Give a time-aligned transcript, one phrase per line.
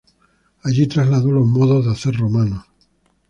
[0.63, 2.65] Allí trasladó los modos de hacer romanos.